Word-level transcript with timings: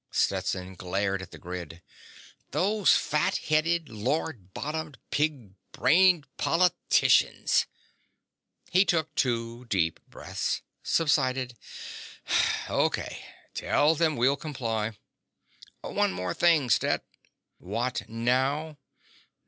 Stetson 0.09 0.73
glared 0.73 1.21
at 1.21 1.29
the 1.29 1.37
grid. 1.37 1.83
"Those 2.49 2.97
fat 2.97 3.37
headed, 3.37 3.87
lard 3.87 4.51
bottomed, 4.51 4.97
pig 5.11 5.53
brained... 5.71 6.25
POLITICIANS!" 6.37 7.67
He 8.71 8.83
took 8.83 9.13
two 9.13 9.65
deep 9.65 9.99
breaths, 10.07 10.63
subsided. 10.81 11.55
"O.K. 12.67 13.23
Tell 13.53 13.93
them 13.93 14.17
we'll 14.17 14.37
comply." 14.37 14.97
"One 15.81 16.11
more 16.13 16.33
thing, 16.33 16.71
Stet." 16.71 17.05
"What 17.59 18.09
now?" 18.09 18.79